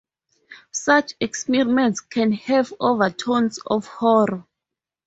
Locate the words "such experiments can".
0.71-2.31